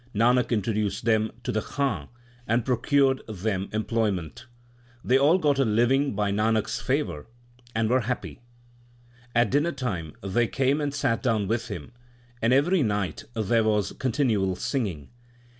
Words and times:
Nanak 0.15 0.49
introduced 0.49 1.05
them 1.05 1.31
to 1.43 1.51
the 1.51 1.61
Khan 1.61 2.07
and 2.47 2.65
procured 2.65 3.21
them 3.27 3.69
employment. 3.71 4.47
They 5.03 5.19
all 5.19 5.37
got 5.37 5.59
a 5.59 5.63
living 5.63 6.15
by 6.15 6.31
Nanak 6.31 6.63
s 6.63 6.79
favour, 6.81 7.27
and 7.75 7.87
were 7.87 7.99
happy. 7.99 8.41
At 9.35 9.51
dinner 9.51 9.71
time 9.73 10.13
they 10.23 10.47
came 10.47 10.81
and 10.81 10.91
sat 10.91 11.21
down 11.21 11.47
with 11.47 11.67
him, 11.67 11.91
and 12.41 12.51
every 12.51 12.81
night 12.81 13.25
there 13.35 13.63
was 13.63 13.91
continual 13.91 14.55
singing. 14.55 15.09